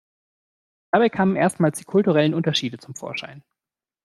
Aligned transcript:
Dabei 0.89 1.09
kamen 1.09 1.35
erstmals 1.35 1.77
die 1.77 1.83
kulturellen 1.83 2.33
Unterschiede 2.33 2.79
zum 2.79 2.95
Vorschein. 2.95 3.43